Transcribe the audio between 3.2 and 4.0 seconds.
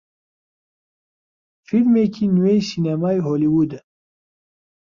هۆلیوودە